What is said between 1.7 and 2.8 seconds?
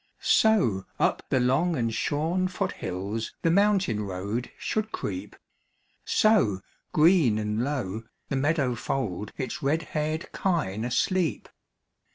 and shorn foot